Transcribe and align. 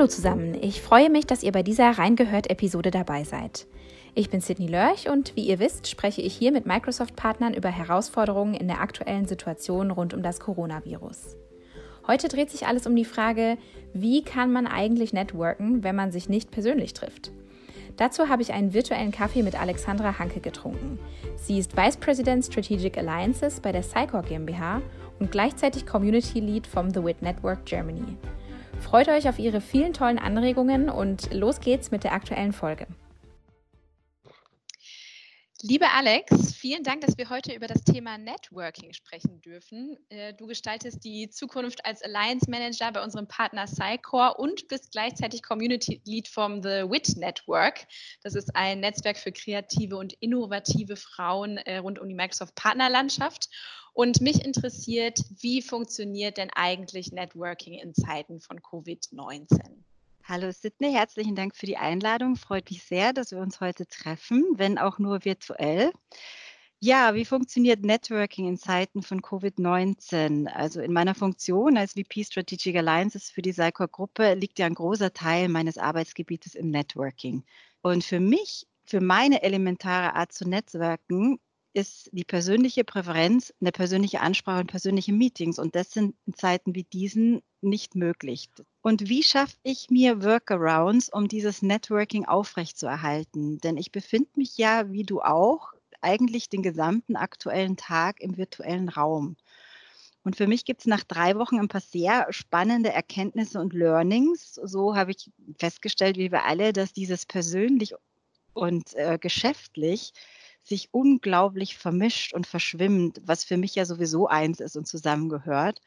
Hallo 0.00 0.08
zusammen, 0.08 0.56
ich 0.58 0.80
freue 0.80 1.10
mich, 1.10 1.26
dass 1.26 1.42
ihr 1.42 1.52
bei 1.52 1.62
dieser 1.62 1.90
Reingehört-Episode 1.90 2.90
dabei 2.90 3.22
seid. 3.22 3.66
Ich 4.14 4.30
bin 4.30 4.40
Sydney 4.40 4.66
Lörch 4.66 5.10
und 5.10 5.36
wie 5.36 5.42
ihr 5.42 5.58
wisst, 5.58 5.88
spreche 5.88 6.22
ich 6.22 6.32
hier 6.32 6.52
mit 6.52 6.64
Microsoft-Partnern 6.64 7.52
über 7.52 7.68
Herausforderungen 7.68 8.54
in 8.54 8.66
der 8.66 8.80
aktuellen 8.80 9.26
Situation 9.26 9.90
rund 9.90 10.14
um 10.14 10.22
das 10.22 10.40
Coronavirus. 10.40 11.36
Heute 12.06 12.28
dreht 12.28 12.48
sich 12.48 12.66
alles 12.66 12.86
um 12.86 12.96
die 12.96 13.04
Frage, 13.04 13.58
wie 13.92 14.24
kann 14.24 14.50
man 14.50 14.66
eigentlich 14.66 15.12
networken, 15.12 15.84
wenn 15.84 15.96
man 15.96 16.12
sich 16.12 16.30
nicht 16.30 16.50
persönlich 16.50 16.94
trifft? 16.94 17.30
Dazu 17.98 18.30
habe 18.30 18.40
ich 18.40 18.54
einen 18.54 18.72
virtuellen 18.72 19.12
Kaffee 19.12 19.42
mit 19.42 19.60
Alexandra 19.60 20.18
Hanke 20.18 20.40
getrunken. 20.40 20.98
Sie 21.36 21.58
ist 21.58 21.76
Vice 21.76 21.98
President 21.98 22.46
Strategic 22.46 22.96
Alliances 22.96 23.60
bei 23.60 23.70
der 23.70 23.82
Cycor 23.82 24.22
GmbH 24.22 24.80
und 25.18 25.30
gleichzeitig 25.30 25.84
Community 25.84 26.40
Lead 26.40 26.66
vom 26.66 26.88
The 26.88 27.04
WIT 27.04 27.20
Network 27.20 27.66
Germany. 27.66 28.16
Freut 28.80 29.08
euch 29.08 29.28
auf 29.28 29.38
Ihre 29.38 29.60
vielen 29.60 29.92
tollen 29.92 30.18
Anregungen 30.18 30.88
und 30.88 31.32
los 31.32 31.60
geht's 31.60 31.90
mit 31.90 32.02
der 32.02 32.12
aktuellen 32.12 32.52
Folge. 32.52 32.86
Liebe 35.62 35.90
Alex, 35.90 36.54
vielen 36.54 36.84
Dank, 36.84 37.02
dass 37.02 37.18
wir 37.18 37.28
heute 37.28 37.52
über 37.52 37.66
das 37.66 37.84
Thema 37.84 38.16
Networking 38.16 38.94
sprechen 38.94 39.42
dürfen. 39.42 39.94
Äh, 40.08 40.32
du 40.32 40.46
gestaltest 40.46 41.04
die 41.04 41.28
Zukunft 41.28 41.84
als 41.84 42.00
Alliance 42.00 42.50
Manager 42.50 42.90
bei 42.92 43.02
unserem 43.04 43.28
Partner 43.28 43.66
Cycore 43.66 44.38
und 44.38 44.68
bist 44.68 44.90
gleichzeitig 44.90 45.42
Community 45.42 46.00
Lead 46.06 46.28
vom 46.28 46.62
The 46.62 46.88
WIT 46.88 47.18
Network. 47.18 47.86
Das 48.22 48.34
ist 48.36 48.56
ein 48.56 48.80
Netzwerk 48.80 49.18
für 49.18 49.32
kreative 49.32 49.98
und 49.98 50.14
innovative 50.14 50.96
Frauen 50.96 51.58
äh, 51.58 51.76
rund 51.76 51.98
um 51.98 52.08
die 52.08 52.14
Microsoft 52.14 52.54
Partnerlandschaft. 52.54 53.50
Und 53.92 54.22
mich 54.22 54.42
interessiert, 54.42 55.20
wie 55.40 55.60
funktioniert 55.60 56.38
denn 56.38 56.48
eigentlich 56.54 57.12
Networking 57.12 57.74
in 57.74 57.92
Zeiten 57.92 58.40
von 58.40 58.60
Covid-19? 58.60 59.84
Hallo 60.30 60.52
Sidney, 60.52 60.92
herzlichen 60.92 61.34
Dank 61.34 61.56
für 61.56 61.66
die 61.66 61.76
Einladung. 61.76 62.36
Freut 62.36 62.70
mich 62.70 62.84
sehr, 62.84 63.12
dass 63.12 63.32
wir 63.32 63.40
uns 63.40 63.60
heute 63.60 63.84
treffen, 63.88 64.44
wenn 64.54 64.78
auch 64.78 65.00
nur 65.00 65.24
virtuell. 65.24 65.90
Ja, 66.78 67.16
wie 67.16 67.24
funktioniert 67.24 67.84
Networking 67.84 68.46
in 68.46 68.56
Zeiten 68.56 69.02
von 69.02 69.22
Covid-19? 69.22 70.46
Also 70.46 70.82
in 70.82 70.92
meiner 70.92 71.16
Funktion 71.16 71.76
als 71.76 71.94
VP 71.94 72.22
Strategic 72.22 72.76
Alliances 72.76 73.28
für 73.28 73.42
die 73.42 73.50
Sycor-Gruppe 73.50 74.34
liegt 74.34 74.60
ja 74.60 74.66
ein 74.66 74.74
großer 74.74 75.12
Teil 75.12 75.48
meines 75.48 75.78
Arbeitsgebietes 75.78 76.54
im 76.54 76.70
Networking. 76.70 77.42
Und 77.82 78.04
für 78.04 78.20
mich, 78.20 78.68
für 78.84 79.00
meine 79.00 79.42
elementare 79.42 80.14
Art 80.14 80.30
zu 80.30 80.48
netzwerken, 80.48 81.40
ist 81.72 82.08
die 82.12 82.24
persönliche 82.24 82.84
Präferenz, 82.84 83.52
eine 83.60 83.72
persönliche 83.72 84.20
Ansprache 84.20 84.60
und 84.60 84.70
persönliche 84.70 85.12
Meetings. 85.12 85.58
Und 85.58 85.74
das 85.74 85.90
sind 85.90 86.14
in 86.26 86.34
Zeiten 86.34 86.76
wie 86.76 86.84
diesen 86.84 87.42
nicht 87.62 87.94
möglich. 87.94 88.48
Und 88.82 89.08
wie 89.08 89.22
schaffe 89.22 89.56
ich 89.62 89.90
mir 89.90 90.22
Workarounds, 90.22 91.08
um 91.10 91.28
dieses 91.28 91.62
Networking 91.62 92.24
aufrechtzuerhalten? 92.26 93.58
Denn 93.58 93.76
ich 93.76 93.92
befinde 93.92 94.30
mich 94.36 94.56
ja, 94.56 94.90
wie 94.90 95.04
du 95.04 95.20
auch, 95.20 95.72
eigentlich 96.00 96.48
den 96.48 96.62
gesamten 96.62 97.16
aktuellen 97.16 97.76
Tag 97.76 98.20
im 98.20 98.36
virtuellen 98.36 98.88
Raum. 98.88 99.36
Und 100.22 100.36
für 100.36 100.46
mich 100.46 100.64
gibt 100.64 100.80
es 100.80 100.86
nach 100.86 101.04
drei 101.04 101.36
Wochen 101.36 101.66
paar 101.68 101.80
sehr 101.80 102.26
spannende 102.30 102.90
Erkenntnisse 102.90 103.60
und 103.60 103.72
Learnings. 103.72 104.54
So 104.54 104.94
habe 104.94 105.12
ich 105.12 105.30
festgestellt, 105.58 106.18
wie 106.18 106.30
wir 106.30 106.44
alle, 106.44 106.72
dass 106.72 106.92
dieses 106.92 107.24
persönlich 107.24 107.94
und 108.52 108.94
äh, 108.94 109.18
geschäftlich 109.18 110.12
sich 110.62 110.88
unglaublich 110.92 111.76
vermischt 111.78 112.34
und 112.34 112.46
verschwimmt, 112.46 113.20
was 113.24 113.44
für 113.44 113.56
mich 113.56 113.74
ja 113.74 113.86
sowieso 113.86 114.26
eins 114.26 114.60
ist 114.60 114.76
und 114.76 114.86
zusammengehört. 114.86 115.80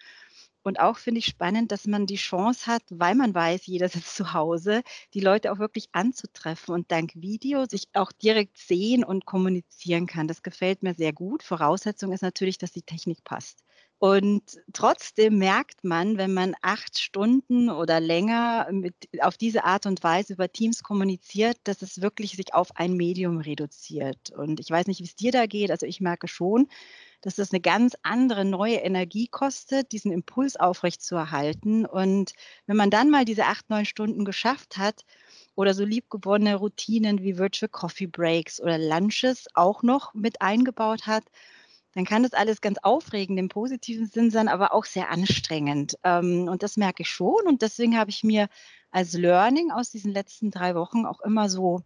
Und 0.64 0.80
auch 0.80 0.97
finde 0.97 1.19
ich 1.19 1.25
spannend, 1.25 1.72
dass 1.72 1.86
man 1.88 2.06
die 2.06 2.16
Chance 2.16 2.67
hat, 2.67 2.83
weil 2.89 3.16
man 3.16 3.33
weiß, 3.36 3.66
jeder 3.67 3.89
sitzt 3.89 4.16
zu 4.16 4.33
Hause, 4.33 4.81
die 5.14 5.20
Leute 5.20 5.52
auch 5.52 5.59
wirklich 5.59 5.89
anzutreffen 5.92 6.73
und 6.73 6.92
dank 6.92 7.11
Video 7.16 7.65
sich 7.65 7.88
auch 7.93 8.11
direkt 8.11 8.58
sehen 8.58 9.04
und 9.04 9.26
kommunizieren 9.26 10.08
kann. 10.08 10.27
Das 10.27 10.42
gefällt 10.43 10.83
mir 10.83 10.93
sehr 10.93 11.14
gut. 11.14 11.43
Voraussetzung 11.43 12.11
ist 12.14 12.21
natürlich, 12.21 12.58
dass 12.58 12.71
die 12.71 12.82
Technik 12.82 13.23
passt. 13.23 13.64
Und 13.99 14.60
trotzdem 14.73 15.38
merkt 15.38 15.86
man, 15.86 16.17
wenn 16.17 16.33
man 16.33 16.55
acht 16.61 16.99
Stunden 16.99 17.70
oder 17.70 18.02
länger 18.02 18.67
mit, 18.70 18.95
auf 19.21 19.38
diese 19.38 19.64
Art 19.64 19.86
und 19.86 20.04
Weise 20.04 20.33
über 20.33 20.52
Teams 20.52 20.83
kommuniziert, 20.83 21.58
dass 21.64 21.82
es 21.82 22.02
wirklich 22.02 22.36
sich 22.36 22.54
auf 22.54 22.76
ein 22.76 22.95
Medium 22.98 23.38
reduziert. 23.38 24.32
Und 24.32 24.59
ich 24.59 24.70
weiß 24.70 24.88
nicht, 24.88 24.99
wie 24.99 25.05
es 25.05 25.15
dir 25.15 25.32
da 25.32 25.45
geht. 25.45 25.71
Also 25.71 25.86
ich 25.86 26.02
merke 26.02 26.27
schon, 26.27 26.67
dass 27.23 27.36
das 27.36 27.52
eine 27.52 27.61
ganz 27.61 27.95
andere 28.04 28.45
neue 28.45 28.76
Energie 28.76 29.28
kostet, 29.28 29.92
diesen 29.92 30.11
Impuls 30.11 30.56
aufrechtzuerhalten. 30.56 31.86
Und 31.86 32.34
wenn 32.67 32.78
man 32.78 32.92
dann 32.92 33.10
mal 33.10 33.26
diese 33.26 33.45
acht, 33.45 33.70
neun 33.70 33.86
Stunden 33.86 34.26
geschafft 34.26 34.78
hat, 34.78 35.04
oder 35.56 35.73
so 35.73 35.86
liebgewonnene 35.86 36.56
Routinen 36.56 37.22
wie 37.22 37.38
Virtual 37.38 37.70
Coffee 37.70 38.08
Breaks 38.08 38.60
oder 38.60 38.78
Lunches 38.78 39.48
auch 39.54 39.83
noch 39.83 40.14
mit 40.14 40.42
eingebaut 40.42 41.06
hat, 41.06 41.23
dann 41.94 42.06
kann 42.06 42.23
das 42.23 42.33
alles 42.33 42.62
ganz 42.62 42.80
aufregend 42.82 43.38
im 43.38 43.50
positiven 43.50 44.08
Sinn 44.08 44.32
sein, 44.32 44.48
aber 44.48 44.73
auch 44.73 44.86
sehr 44.86 45.12
anstrengend. 45.12 45.95
Ähm, 46.04 46.48
und 46.48 46.64
das 46.64 46.76
merke 46.76 47.04
ich 47.04 47.10
schon. 47.10 47.45
Und 47.45 47.62
deswegen 47.62 47.98
habe 47.98 48.10
ich 48.10 48.23
mir 48.23 48.48
als 48.89 49.14
Learning 49.14 49.72
aus 49.72 49.92
diesen 49.92 50.12
letzten 50.12 50.50
drei 50.50 50.73
Wochen 50.73 51.06
auch 51.06 51.22
immer 51.22 51.50
so, 51.50 51.83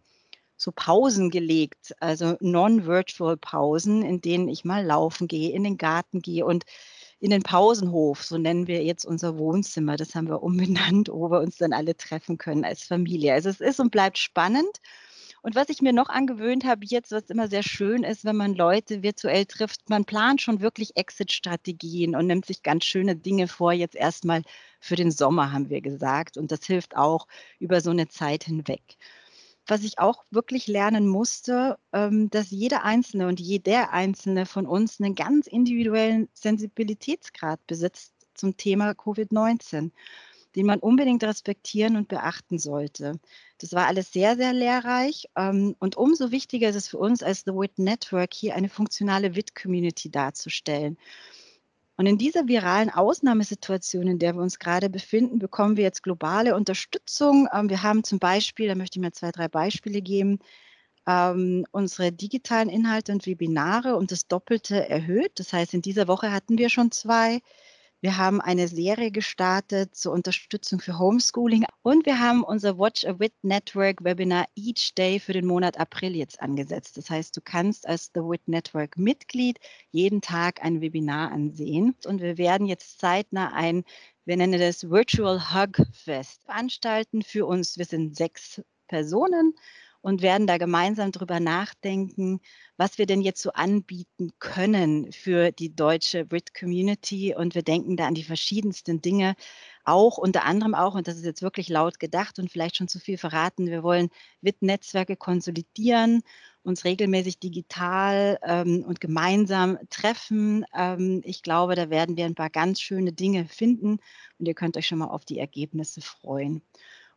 so 0.58 0.72
Pausen 0.72 1.30
gelegt, 1.30 1.94
also 2.00 2.36
non-virtual 2.40 3.36
Pausen, 3.36 4.02
in 4.02 4.20
denen 4.20 4.48
ich 4.48 4.64
mal 4.64 4.84
laufen 4.84 5.28
gehe, 5.28 5.52
in 5.52 5.64
den 5.64 5.78
Garten 5.78 6.20
gehe 6.20 6.44
und 6.44 6.64
in 7.20 7.30
den 7.30 7.42
Pausenhof, 7.42 8.22
so 8.22 8.38
nennen 8.38 8.66
wir 8.66 8.84
jetzt 8.84 9.04
unser 9.04 9.38
Wohnzimmer. 9.38 9.96
Das 9.96 10.14
haben 10.14 10.28
wir 10.28 10.42
umbenannt, 10.42 11.08
wo 11.08 11.30
wir 11.30 11.40
uns 11.40 11.56
dann 11.56 11.72
alle 11.72 11.96
treffen 11.96 12.38
können 12.38 12.64
als 12.64 12.82
Familie. 12.82 13.32
Also 13.32 13.48
es 13.48 13.60
ist 13.60 13.80
und 13.80 13.90
bleibt 13.90 14.18
spannend. 14.18 14.80
Und 15.42 15.54
was 15.54 15.68
ich 15.68 15.80
mir 15.80 15.92
noch 15.92 16.08
angewöhnt 16.08 16.64
habe 16.64 16.84
jetzt, 16.84 17.12
was 17.12 17.30
immer 17.30 17.48
sehr 17.48 17.62
schön 17.62 18.02
ist, 18.02 18.24
wenn 18.24 18.36
man 18.36 18.54
Leute 18.54 19.04
virtuell 19.04 19.46
trifft, 19.46 19.88
man 19.88 20.04
plant 20.04 20.42
schon 20.42 20.60
wirklich 20.60 20.96
Exit-Strategien 20.96 22.16
und 22.16 22.26
nimmt 22.26 22.44
sich 22.44 22.64
ganz 22.64 22.84
schöne 22.84 23.14
Dinge 23.14 23.46
vor, 23.46 23.72
jetzt 23.72 23.94
erstmal 23.94 24.42
für 24.80 24.96
den 24.96 25.12
Sommer, 25.12 25.52
haben 25.52 25.70
wir 25.70 25.80
gesagt. 25.80 26.36
Und 26.36 26.50
das 26.50 26.64
hilft 26.66 26.96
auch 26.96 27.28
über 27.60 27.80
so 27.80 27.90
eine 27.90 28.08
Zeit 28.08 28.44
hinweg. 28.44 28.82
Was 29.68 29.82
ich 29.84 29.98
auch 29.98 30.24
wirklich 30.30 30.66
lernen 30.66 31.06
musste, 31.06 31.78
ähm, 31.92 32.30
dass 32.30 32.50
jeder 32.50 32.84
Einzelne 32.84 33.28
und 33.28 33.38
jeder 33.38 33.92
Einzelne 33.92 34.46
von 34.46 34.66
uns 34.66 35.00
einen 35.00 35.14
ganz 35.14 35.46
individuellen 35.46 36.28
Sensibilitätsgrad 36.32 37.64
besitzt 37.66 38.12
zum 38.34 38.56
Thema 38.56 38.92
Covid-19 38.92 39.92
den 40.56 40.66
man 40.66 40.80
unbedingt 40.80 41.22
respektieren 41.22 41.96
und 41.96 42.08
beachten 42.08 42.58
sollte. 42.58 43.20
Das 43.58 43.72
war 43.74 43.86
alles 43.86 44.12
sehr, 44.12 44.36
sehr 44.36 44.52
lehrreich. 44.52 45.28
Ähm, 45.36 45.76
und 45.78 45.96
umso 45.96 46.30
wichtiger 46.30 46.68
ist 46.68 46.76
es 46.76 46.88
für 46.88 46.98
uns 46.98 47.22
als 47.22 47.42
The 47.44 47.52
WIT 47.52 47.78
Network, 47.78 48.34
hier 48.34 48.54
eine 48.54 48.68
funktionale 48.68 49.34
WIT-Community 49.34 50.10
darzustellen. 50.10 50.98
Und 51.98 52.06
in 52.06 52.16
dieser 52.16 52.46
viralen 52.46 52.90
Ausnahmesituation, 52.90 54.06
in 54.06 54.20
der 54.20 54.34
wir 54.34 54.40
uns 54.42 54.60
gerade 54.60 54.88
befinden, 54.88 55.40
bekommen 55.40 55.76
wir 55.76 55.82
jetzt 55.82 56.04
globale 56.04 56.54
Unterstützung. 56.54 57.48
Ähm, 57.52 57.68
wir 57.68 57.82
haben 57.82 58.04
zum 58.04 58.20
Beispiel, 58.20 58.68
da 58.68 58.76
möchte 58.76 58.98
ich 58.98 59.02
mir 59.02 59.10
zwei, 59.10 59.32
drei 59.32 59.48
Beispiele 59.48 60.00
geben, 60.00 60.38
ähm, 61.08 61.66
unsere 61.72 62.12
digitalen 62.12 62.68
Inhalte 62.68 63.10
und 63.12 63.26
Webinare 63.26 63.96
um 63.96 64.06
das 64.06 64.28
Doppelte 64.28 64.88
erhöht. 64.88 65.32
Das 65.40 65.52
heißt, 65.52 65.74
in 65.74 65.82
dieser 65.82 66.06
Woche 66.06 66.30
hatten 66.32 66.56
wir 66.56 66.68
schon 66.70 66.92
zwei. 66.92 67.40
Wir 68.00 68.16
haben 68.16 68.40
eine 68.40 68.68
Serie 68.68 69.10
gestartet 69.10 69.96
zur 69.96 70.12
Unterstützung 70.12 70.78
für 70.78 71.00
Homeschooling 71.00 71.64
und 71.82 72.06
wir 72.06 72.20
haben 72.20 72.44
unser 72.44 72.78
Watch 72.78 73.04
a 73.04 73.18
Wit 73.18 73.34
Network 73.42 74.04
Webinar 74.04 74.46
Each 74.54 74.94
Day 74.94 75.18
für 75.18 75.32
den 75.32 75.46
Monat 75.46 75.80
April 75.80 76.14
jetzt 76.14 76.40
angesetzt. 76.40 76.96
Das 76.96 77.10
heißt, 77.10 77.36
du 77.36 77.40
kannst 77.40 77.88
als 77.88 78.12
The 78.14 78.20
Wit 78.20 78.46
Network 78.46 78.96
Mitglied 78.96 79.58
jeden 79.90 80.20
Tag 80.20 80.62
ein 80.62 80.80
Webinar 80.80 81.32
ansehen 81.32 81.96
und 82.04 82.20
wir 82.20 82.38
werden 82.38 82.68
jetzt 82.68 83.00
zeitnah 83.00 83.52
ein, 83.52 83.82
wir 84.24 84.36
nennen 84.36 84.60
das 84.60 84.88
Virtual 84.88 85.52
Hug 85.52 85.84
Fest 85.92 86.44
veranstalten 86.44 87.22
für 87.22 87.46
uns. 87.46 87.78
Wir 87.78 87.84
sind 87.84 88.14
sechs 88.14 88.62
Personen 88.86 89.54
und 90.00 90.22
werden 90.22 90.46
da 90.46 90.58
gemeinsam 90.58 91.12
drüber 91.12 91.40
nachdenken, 91.40 92.40
was 92.76 92.98
wir 92.98 93.06
denn 93.06 93.20
jetzt 93.20 93.42
so 93.42 93.52
anbieten 93.52 94.30
können 94.38 95.12
für 95.12 95.50
die 95.50 95.74
deutsche 95.74 96.24
Brit-Community. 96.24 97.34
Und 97.34 97.54
wir 97.54 97.62
denken 97.62 97.96
da 97.96 98.06
an 98.06 98.14
die 98.14 98.24
verschiedensten 98.24 99.00
Dinge, 99.00 99.34
auch 99.84 100.18
unter 100.18 100.44
anderem 100.44 100.74
auch, 100.74 100.94
und 100.94 101.08
das 101.08 101.16
ist 101.16 101.24
jetzt 101.24 101.42
wirklich 101.42 101.68
laut 101.68 101.98
gedacht 101.98 102.38
und 102.38 102.50
vielleicht 102.50 102.76
schon 102.76 102.88
zu 102.88 103.00
viel 103.00 103.18
verraten, 103.18 103.66
wir 103.66 103.82
wollen 103.82 104.10
WIT-Netzwerke 104.42 105.16
konsolidieren, 105.16 106.22
uns 106.62 106.84
regelmäßig 106.84 107.38
digital 107.38 108.38
ähm, 108.42 108.84
und 108.86 109.00
gemeinsam 109.00 109.78
treffen. 109.90 110.64
Ähm, 110.74 111.22
ich 111.24 111.42
glaube, 111.42 111.74
da 111.74 111.90
werden 111.90 112.16
wir 112.16 112.26
ein 112.26 112.34
paar 112.34 112.50
ganz 112.50 112.80
schöne 112.80 113.12
Dinge 113.12 113.46
finden 113.46 113.98
und 114.38 114.46
ihr 114.46 114.54
könnt 114.54 114.76
euch 114.76 114.86
schon 114.86 114.98
mal 114.98 115.08
auf 115.08 115.24
die 115.24 115.38
Ergebnisse 115.38 116.02
freuen. 116.02 116.62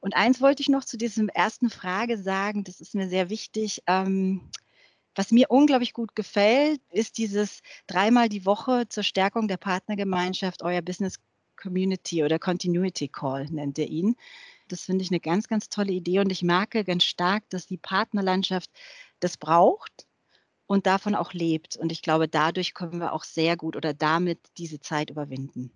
Und 0.01 0.15
eins 0.15 0.41
wollte 0.41 0.61
ich 0.61 0.69
noch 0.69 0.83
zu 0.83 0.97
diesem 0.97 1.29
ersten 1.29 1.69
Frage 1.69 2.17
sagen, 2.17 2.63
das 2.63 2.81
ist 2.81 2.95
mir 2.95 3.07
sehr 3.07 3.29
wichtig. 3.29 3.83
Ähm, 3.87 4.49
was 5.15 5.31
mir 5.31 5.49
unglaublich 5.49 5.93
gut 5.93 6.15
gefällt, 6.15 6.81
ist 6.89 7.17
dieses 7.17 7.61
dreimal 7.87 8.27
die 8.27 8.45
Woche 8.45 8.87
zur 8.89 9.03
Stärkung 9.03 9.47
der 9.47 9.57
Partnergemeinschaft, 9.57 10.63
euer 10.63 10.81
Business 10.81 11.19
Community 11.55 12.23
oder 12.23 12.39
Continuity 12.39 13.07
Call 13.07 13.45
nennt 13.45 13.77
ihr 13.77 13.87
ihn. 13.87 14.15
Das 14.67 14.81
finde 14.81 15.03
ich 15.03 15.11
eine 15.11 15.19
ganz, 15.19 15.47
ganz 15.47 15.69
tolle 15.69 15.91
Idee 15.91 16.19
und 16.19 16.31
ich 16.31 16.43
merke 16.43 16.83
ganz 16.83 17.03
stark, 17.03 17.47
dass 17.49 17.67
die 17.67 17.77
Partnerlandschaft 17.77 18.71
das 19.19 19.37
braucht 19.37 20.07
und 20.65 20.87
davon 20.87 21.13
auch 21.13 21.33
lebt. 21.33 21.77
Und 21.77 21.91
ich 21.91 22.01
glaube, 22.01 22.27
dadurch 22.27 22.73
können 22.73 22.99
wir 22.99 23.13
auch 23.13 23.25
sehr 23.25 23.57
gut 23.57 23.75
oder 23.75 23.93
damit 23.93 24.39
diese 24.57 24.79
Zeit 24.79 25.09
überwinden. 25.09 25.71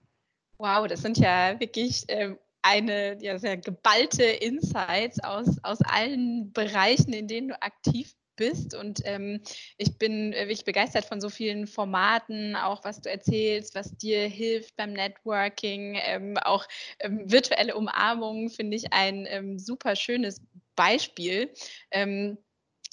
Wow, 0.58 0.88
das 0.88 1.02
sind 1.02 1.18
ja 1.18 1.60
wirklich 1.60 2.08
äh, 2.08 2.36
eine 2.66 3.18
ja, 3.22 3.38
sehr 3.38 3.58
geballte 3.58 4.24
Insights 4.24 5.24
aus, 5.24 5.64
aus 5.64 5.80
allen 5.82 6.52
Bereichen, 6.52 7.14
in 7.14 7.28
denen 7.28 7.50
du 7.50 7.62
aktiv 7.62 8.16
bist. 8.36 8.74
Und 8.74 9.02
ähm, 9.06 9.42
ich 9.78 10.00
bin 10.00 10.32
wirklich 10.34 10.66
begeistert 10.66 11.06
von 11.06 11.22
so 11.22 11.30
vielen 11.30 11.68
Formaten, 11.68 12.56
auch 12.56 12.84
was 12.84 13.02
du 13.02 13.10
erzählst, 13.10 13.76
was 13.76 13.96
dir 13.98 14.28
hilft 14.28 14.76
beim 14.78 14.94
Networking. 14.94 15.98
Ähm, 16.04 16.38
auch 16.40 16.66
ähm, 17.00 17.32
virtuelle 17.32 17.76
Umarmungen 17.76 18.50
finde 18.50 18.78
ich 18.78 18.92
ein 18.92 19.28
ähm, 19.30 19.60
super 19.60 19.96
schönes 19.96 20.42
Beispiel. 20.76 21.54
Ähm, 21.92 22.40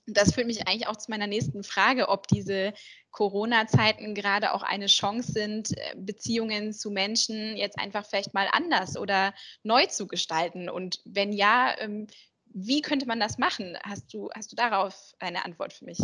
das 0.06 0.34
führt 0.34 0.46
mich 0.46 0.66
eigentlich 0.66 0.88
auch 0.88 0.96
zu 0.96 1.10
meiner 1.10 1.26
nächsten 1.26 1.62
Frage, 1.62 2.08
ob 2.08 2.26
diese 2.26 2.72
Corona-Zeiten 3.10 4.14
gerade 4.14 4.52
auch 4.52 4.62
eine 4.62 4.86
Chance 4.86 5.32
sind, 5.32 5.76
äh, 5.76 5.94
Beziehungen 5.96 6.72
zu 6.72 6.90
Menschen 6.90 7.56
jetzt 7.56 7.78
einfach 7.78 8.06
vielleicht 8.06 8.34
mal 8.34 8.48
anders 8.52 8.96
oder 8.96 9.34
neu 9.62 9.86
zu 9.86 10.06
gestalten. 10.06 10.68
Und 10.68 11.00
wenn 11.04 11.32
ja, 11.32 11.74
ähm, 11.78 12.06
wie 12.46 12.82
könnte 12.82 13.06
man 13.06 13.20
das 13.20 13.38
machen? 13.38 13.78
Hast 13.82 14.12
du, 14.12 14.30
hast 14.34 14.52
du 14.52 14.56
darauf 14.56 15.14
eine 15.18 15.44
Antwort 15.44 15.72
für 15.72 15.84
mich? 15.84 15.98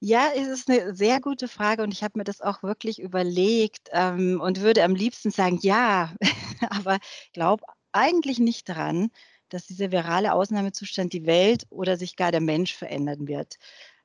Ja, 0.00 0.30
es 0.34 0.46
ist 0.46 0.68
eine 0.68 0.94
sehr 0.94 1.20
gute 1.20 1.48
Frage 1.48 1.82
und 1.82 1.92
ich 1.92 2.02
habe 2.02 2.18
mir 2.18 2.24
das 2.24 2.42
auch 2.42 2.62
wirklich 2.62 3.00
überlegt 3.00 3.88
ähm, 3.92 4.40
und 4.42 4.60
würde 4.60 4.84
am 4.84 4.94
liebsten 4.94 5.30
sagen, 5.30 5.58
ja, 5.62 6.14
aber 6.68 6.98
glaube 7.32 7.64
eigentlich 7.92 8.38
nicht 8.38 8.68
daran, 8.68 9.10
dass 9.48 9.66
dieser 9.66 9.92
virale 9.92 10.32
Ausnahmezustand 10.32 11.12
die 11.12 11.26
Welt 11.26 11.66
oder 11.70 11.96
sich 11.96 12.16
gar 12.16 12.32
der 12.32 12.40
Mensch 12.40 12.74
verändern 12.74 13.28
wird. 13.28 13.56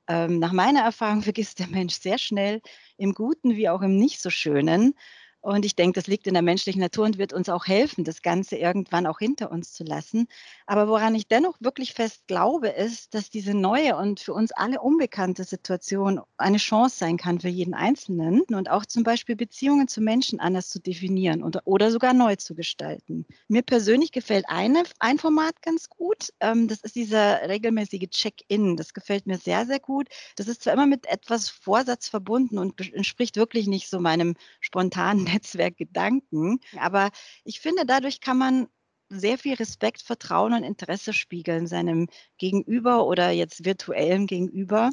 Ähm, 0.07 0.39
nach 0.39 0.51
meiner 0.51 0.81
Erfahrung 0.81 1.21
vergisst 1.23 1.59
der 1.59 1.67
Mensch 1.67 1.95
sehr 1.95 2.17
schnell 2.17 2.61
im 2.97 3.13
Guten 3.13 3.55
wie 3.55 3.69
auch 3.69 3.81
im 3.81 3.97
nicht 3.97 4.21
so 4.21 4.29
Schönen. 4.29 4.93
Und 5.41 5.65
ich 5.65 5.75
denke, 5.75 5.99
das 5.99 6.05
liegt 6.05 6.27
in 6.27 6.33
der 6.33 6.43
menschlichen 6.43 6.81
Natur 6.81 7.05
und 7.05 7.17
wird 7.17 7.33
uns 7.33 7.49
auch 7.49 7.65
helfen, 7.65 8.03
das 8.03 8.21
Ganze 8.21 8.57
irgendwann 8.57 9.07
auch 9.07 9.17
hinter 9.17 9.51
uns 9.51 9.73
zu 9.73 9.83
lassen. 9.83 10.27
Aber 10.67 10.87
woran 10.87 11.15
ich 11.15 11.27
dennoch 11.27 11.57
wirklich 11.59 11.93
fest 11.93 12.27
glaube, 12.27 12.69
ist, 12.69 13.15
dass 13.15 13.31
diese 13.31 13.55
neue 13.55 13.97
und 13.97 14.19
für 14.19 14.33
uns 14.33 14.51
alle 14.51 14.79
unbekannte 14.81 15.43
Situation 15.43 16.21
eine 16.37 16.57
Chance 16.57 16.97
sein 16.97 17.17
kann 17.17 17.39
für 17.39 17.47
jeden 17.47 17.73
Einzelnen 17.73 18.41
und 18.51 18.69
auch 18.69 18.85
zum 18.85 19.03
Beispiel 19.03 19.35
Beziehungen 19.35 19.87
zu 19.87 19.99
Menschen 19.99 20.39
anders 20.39 20.69
zu 20.69 20.79
definieren 20.79 21.41
und, 21.41 21.59
oder 21.65 21.89
sogar 21.89 22.13
neu 22.13 22.35
zu 22.35 22.53
gestalten. 22.53 23.25
Mir 23.47 23.63
persönlich 23.63 24.11
gefällt 24.11 24.45
eine, 24.47 24.83
ein 24.99 25.17
Format 25.17 25.63
ganz 25.63 25.89
gut. 25.89 26.29
Ähm, 26.39 26.67
das 26.67 26.81
ist 26.81 26.95
dieser 26.95 27.49
regelmäßige 27.49 28.09
Check-in. 28.11 28.77
Das 28.77 28.93
gefällt 28.93 29.25
mir 29.25 29.39
sehr, 29.39 29.65
sehr 29.65 29.79
gut. 29.79 30.07
Das 30.35 30.47
ist 30.47 30.61
zwar 30.61 30.73
immer 30.73 30.85
mit 30.85 31.07
etwas 31.07 31.49
Vorsatz 31.49 32.07
verbunden 32.07 32.59
und 32.59 32.79
entspricht 32.93 33.37
wirklich 33.37 33.65
nicht 33.65 33.89
so 33.89 33.99
meinem 33.99 34.35
spontanen 34.59 35.30
Netzwerk 35.33 35.77
Gedanken. 35.77 36.59
Aber 36.77 37.09
ich 37.43 37.59
finde, 37.59 37.85
dadurch 37.85 38.21
kann 38.21 38.37
man 38.37 38.67
sehr 39.09 39.37
viel 39.37 39.55
Respekt, 39.55 40.01
Vertrauen 40.01 40.53
und 40.53 40.63
Interesse 40.63 41.13
spiegeln 41.13 41.67
seinem 41.67 42.07
Gegenüber 42.37 43.05
oder 43.05 43.31
jetzt 43.31 43.65
virtuellem 43.65 44.25
Gegenüber. 44.25 44.91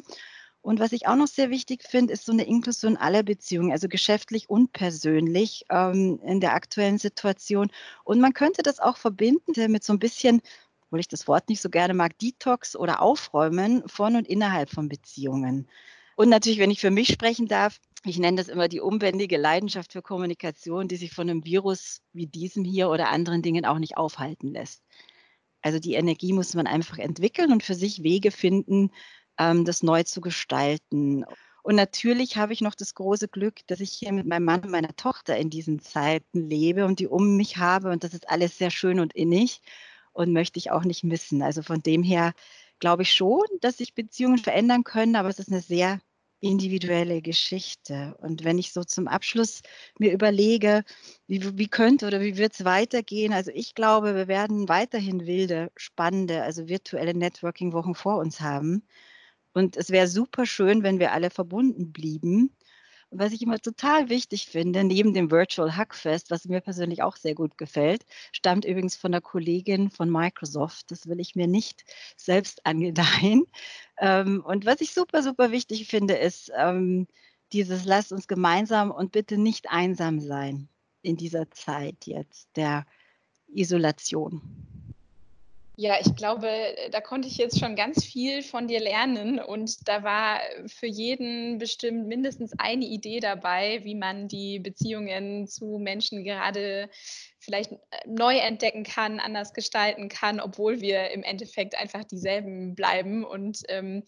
Und 0.61 0.79
was 0.79 0.91
ich 0.91 1.07
auch 1.07 1.15
noch 1.15 1.27
sehr 1.27 1.49
wichtig 1.49 1.83
finde, 1.83 2.13
ist 2.13 2.25
so 2.25 2.33
eine 2.33 2.43
Inklusion 2.43 2.97
aller 2.97 3.23
Beziehungen, 3.23 3.71
also 3.71 3.87
geschäftlich 3.87 4.49
und 4.49 4.73
persönlich 4.73 5.63
ähm, 5.69 6.19
in 6.25 6.41
der 6.41 6.53
aktuellen 6.53 6.97
Situation. 6.97 7.71
Und 8.03 8.19
man 8.19 8.33
könnte 8.33 8.61
das 8.61 8.79
auch 8.79 8.97
verbinden 8.97 9.71
mit 9.71 9.85
so 9.85 9.93
ein 9.93 9.99
bisschen, 9.99 10.41
obwohl 10.85 10.99
ich 10.99 11.07
das 11.07 11.27
Wort 11.29 11.47
nicht 11.47 11.61
so 11.61 11.69
gerne 11.69 11.93
mag, 11.93 12.17
Detox 12.19 12.75
oder 12.75 13.01
Aufräumen 13.01 13.87
von 13.87 14.17
und 14.17 14.27
innerhalb 14.27 14.69
von 14.69 14.89
Beziehungen. 14.89 15.69
Und 16.17 16.27
natürlich, 16.27 16.59
wenn 16.59 16.71
ich 16.71 16.81
für 16.81 16.91
mich 16.91 17.07
sprechen 17.07 17.47
darf, 17.47 17.79
ich 18.05 18.17
nenne 18.17 18.37
das 18.37 18.47
immer 18.47 18.67
die 18.67 18.79
unbändige 18.79 19.37
Leidenschaft 19.37 19.93
für 19.93 20.01
Kommunikation, 20.01 20.87
die 20.87 20.95
sich 20.95 21.13
von 21.13 21.29
einem 21.29 21.43
Virus 21.45 22.01
wie 22.13 22.27
diesem 22.27 22.63
hier 22.63 22.89
oder 22.89 23.09
anderen 23.09 23.41
Dingen 23.41 23.65
auch 23.65 23.79
nicht 23.79 23.97
aufhalten 23.97 24.53
lässt. 24.53 24.83
Also 25.61 25.79
die 25.79 25.95
Energie 25.95 26.33
muss 26.33 26.53
man 26.53 26.67
einfach 26.67 26.97
entwickeln 26.97 27.51
und 27.51 27.63
für 27.63 27.75
sich 27.75 28.03
Wege 28.03 28.31
finden, 28.31 28.91
ähm, 29.37 29.65
das 29.65 29.83
neu 29.83 30.03
zu 30.03 30.21
gestalten. 30.21 31.25
Und 31.63 31.75
natürlich 31.75 32.37
habe 32.37 32.53
ich 32.53 32.61
noch 32.61 32.75
das 32.75 32.95
große 32.95 33.27
Glück, 33.27 33.67
dass 33.67 33.81
ich 33.81 33.91
hier 33.91 34.13
mit 34.13 34.25
meinem 34.25 34.45
Mann 34.45 34.61
und 34.63 34.71
meiner 34.71 34.95
Tochter 34.95 35.37
in 35.37 35.49
diesen 35.49 35.79
Zeiten 35.79 36.49
lebe 36.49 36.85
und 36.85 36.99
die 36.99 37.07
um 37.07 37.35
mich 37.35 37.57
habe. 37.57 37.91
Und 37.91 38.03
das 38.03 38.13
ist 38.13 38.29
alles 38.29 38.57
sehr 38.57 38.71
schön 38.71 38.99
und 38.99 39.13
innig 39.13 39.61
und 40.13 40.31
möchte 40.31 40.59
ich 40.59 40.71
auch 40.71 40.85
nicht 40.85 41.03
missen. 41.03 41.41
Also 41.41 41.61
von 41.61 41.81
dem 41.83 42.03
her 42.03 42.33
glaube 42.79 43.03
ich 43.03 43.11
schon, 43.13 43.45
dass 43.61 43.77
sich 43.77 43.93
Beziehungen 43.93 44.37
verändern 44.37 44.83
können, 44.85 45.15
aber 45.15 45.29
es 45.29 45.39
ist 45.39 45.51
eine 45.51 45.61
sehr 45.61 45.99
individuelle 46.41 47.21
Geschichte. 47.21 48.15
Und 48.19 48.43
wenn 48.43 48.57
ich 48.57 48.71
so 48.73 48.83
zum 48.83 49.07
Abschluss 49.07 49.61
mir 49.99 50.13
überlege, 50.13 50.83
wie, 51.27 51.57
wie 51.57 51.67
könnte 51.67 52.07
oder 52.07 52.21
wie 52.21 52.37
wird 52.37 52.53
es 52.53 52.65
weitergehen, 52.65 53.33
also 53.33 53.51
ich 53.53 53.75
glaube, 53.75 54.15
wir 54.15 54.27
werden 54.27 54.69
weiterhin 54.69 55.25
wilde, 55.25 55.71
spannende, 55.75 56.43
also 56.43 56.67
virtuelle 56.67 57.13
Networking-Wochen 57.13 57.95
vor 57.95 58.17
uns 58.17 58.41
haben. 58.41 58.83
Und 59.53 59.77
es 59.77 59.89
wäre 59.89 60.07
super 60.07 60.45
schön, 60.45 60.83
wenn 60.83 60.99
wir 60.99 61.11
alle 61.11 61.29
verbunden 61.29 61.91
blieben 61.91 62.55
und 63.11 63.19
was 63.19 63.33
ich 63.33 63.41
immer 63.41 63.59
total 63.59 64.09
wichtig 64.09 64.47
finde, 64.47 64.83
neben 64.83 65.13
dem 65.13 65.31
Virtual 65.31 65.75
Hackfest, 65.75 66.29
was 66.29 66.45
mir 66.45 66.61
persönlich 66.61 67.01
auch 67.01 67.15
sehr 67.15 67.33
gut 67.33 67.57
gefällt, 67.57 68.05
stammt 68.31 68.65
übrigens 68.65 68.95
von 68.95 69.11
der 69.11 69.21
Kollegin 69.21 69.89
von 69.89 70.11
Microsoft. 70.11 70.91
Das 70.91 71.07
will 71.07 71.19
ich 71.19 71.35
mir 71.35 71.47
nicht 71.47 71.85
selbst 72.15 72.65
angedeihen. 72.65 73.45
Ähm, 73.99 74.43
und 74.45 74.65
was 74.65 74.81
ich 74.81 74.93
super, 74.93 75.23
super 75.23 75.51
wichtig 75.51 75.87
finde, 75.87 76.15
ist 76.15 76.51
ähm, 76.55 77.07
dieses 77.51 77.85
Lasst 77.85 78.11
uns 78.11 78.27
gemeinsam 78.27 78.91
und 78.91 79.11
bitte 79.11 79.37
nicht 79.37 79.71
einsam 79.71 80.19
sein 80.19 80.69
in 81.01 81.17
dieser 81.17 81.49
Zeit 81.49 82.05
jetzt 82.05 82.49
der 82.55 82.85
Isolation. 83.47 84.88
Ja, 85.81 85.95
ich 85.97 86.13
glaube, 86.17 86.75
da 86.91 86.99
konnte 86.99 87.29
ich 87.29 87.37
jetzt 87.37 87.57
schon 87.57 87.77
ganz 87.77 88.03
viel 88.03 88.43
von 88.43 88.67
dir 88.67 88.81
lernen 88.81 89.39
und 89.39 89.87
da 89.87 90.03
war 90.03 90.41
für 90.67 90.87
jeden 90.87 91.57
bestimmt 91.57 92.05
mindestens 92.05 92.51
eine 92.57 92.83
Idee 92.83 93.21
dabei, 93.21 93.81
wie 93.85 93.95
man 93.95 94.27
die 94.27 94.59
Beziehungen 94.59 95.47
zu 95.47 95.77
Menschen 95.79 96.25
gerade 96.25 96.89
vielleicht 97.39 97.71
äh, 97.71 97.77
neu 98.05 98.39
entdecken 98.39 98.83
kann, 98.83 99.21
anders 99.21 99.53
gestalten 99.53 100.09
kann, 100.09 100.41
obwohl 100.41 100.81
wir 100.81 101.11
im 101.11 101.23
Endeffekt 101.23 101.75
einfach 101.75 102.03
dieselben 102.03 102.75
bleiben. 102.75 103.23
Und 103.23 103.59
ähm, 103.69 104.03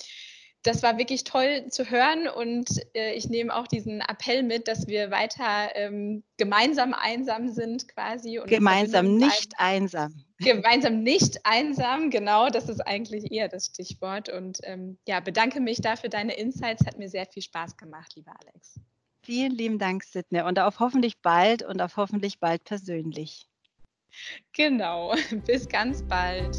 das 0.63 0.84
war 0.84 0.98
wirklich 0.98 1.24
toll 1.24 1.68
zu 1.70 1.89
hören 1.89 2.27
und 2.27 2.70
äh, 2.94 3.13
ich 3.13 3.30
nehme 3.30 3.56
auch 3.56 3.68
diesen 3.68 4.00
Appell 4.01 4.44
mit, 4.44 4.68
dass 4.68 4.88
wir 4.88 5.10
weiter 5.10 5.75
ähm, 5.75 6.24
gemeinsam 6.38 6.94
einsam 6.94 7.50
sind 7.50 7.88
quasi. 7.88 8.39
Und 8.39 8.48
gemeinsam 8.48 9.18
nicht 9.18 9.53
einsam. 9.58 10.24
Gemeinsam 10.39 11.03
nicht 11.03 11.46
einsam, 11.46 12.10
genau, 12.10 12.50
das 12.50 12.68
ist 12.68 12.80
eigentlich 12.80 13.32
eher 13.32 13.48
das 13.48 13.68
Stichwort. 13.68 14.27
Und 14.30 14.58
ähm, 14.63 14.98
ja, 15.08 15.20
bedanke 15.20 15.60
mich 15.60 15.82
dafür 15.82 16.10
deine 16.10 16.36
Insights, 16.36 16.86
hat 16.88 16.98
mir 16.98 17.10
sehr 17.10 17.27
viel 17.27 17.44
Spaß 17.44 17.77
gemacht, 17.77 18.13
lieber 18.15 18.34
Alex. 18.41 18.80
Vielen 19.24 19.51
lieben 19.51 19.77
Dank, 19.77 20.03
Sidney, 20.03 20.41
und 20.41 20.58
auf 20.58 20.80
hoffentlich 20.80 21.22
bald 21.22 21.62
und 21.62 21.80
auf 21.80 21.96
hoffentlich 21.96 22.39
bald 22.39 22.63
persönlich. 22.63 23.48
Genau, 24.53 25.13
bis 25.46 25.70
ganz 25.70 26.03
bald. 26.03 26.58